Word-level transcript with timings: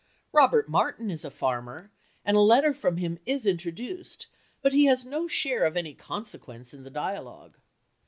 Robert 0.31 0.67
Martin 0.67 1.11
is 1.11 1.23
a 1.23 1.29
farmer, 1.29 1.91
and 2.25 2.35
a 2.35 2.39
letter 2.39 2.73
from 2.73 2.97
him 2.97 3.19
is 3.27 3.45
introduced, 3.45 4.25
but 4.63 4.73
he 4.73 4.85
has 4.85 5.05
no 5.05 5.27
share 5.27 5.63
of 5.63 5.77
any 5.77 5.93
consequence 5.93 6.73
in 6.73 6.81
the 6.81 6.89
dialogue. 6.89 7.59